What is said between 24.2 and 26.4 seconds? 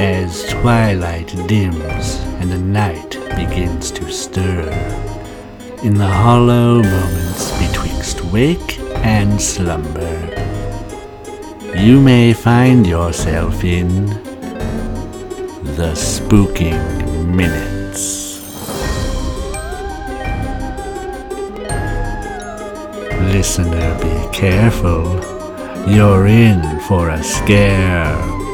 careful. You're